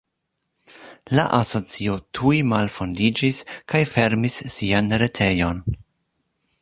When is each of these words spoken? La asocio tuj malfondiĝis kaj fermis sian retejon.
La 1.17 1.25
asocio 1.39 1.97
tuj 2.19 2.33
malfondiĝis 2.53 3.43
kaj 3.75 3.83
fermis 3.93 4.39
sian 4.57 4.91
retejon. 5.05 5.63